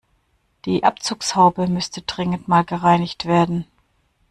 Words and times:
Die 0.65 0.83
Abzugshaube 0.83 1.67
müsste 1.67 2.01
dringend 2.01 2.47
mal 2.47 2.63
gereinigt 2.63 3.25
werden. 3.25 3.67